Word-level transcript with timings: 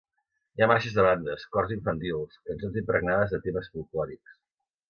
Hi 0.59 0.63
ha 0.65 0.67
marxes 0.71 0.95
de 0.95 1.03
bandes, 1.07 1.43
cors 1.57 1.75
infantils, 1.77 2.39
cançons 2.51 2.81
impregnades 2.85 3.37
de 3.37 3.45
temes 3.47 3.73
folklòrics. 3.77 4.39